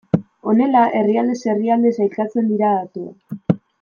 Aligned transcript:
Honela 0.51 0.85
herrialdez 1.01 1.37
herrialde 1.53 1.91
sailkatzen 1.99 2.51
dira 2.55 2.73
datuak. 2.81 3.59